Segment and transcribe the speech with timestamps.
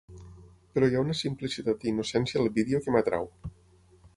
[0.77, 3.31] Però hi ha una simplicitat i innocència al vídeo que m'atrau.